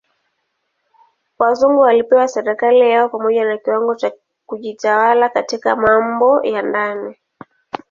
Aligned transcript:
Wazungu 1.39 1.79
walipewa 1.79 2.27
serikali 2.27 2.79
yao 2.79 3.09
pamoja 3.09 3.45
na 3.45 3.57
kiwango 3.57 3.95
cha 3.95 4.11
kujitawala 4.45 5.29
katika 5.29 5.75
mambo 5.75 6.43
ya 6.43 6.61
ndani. 6.61 7.15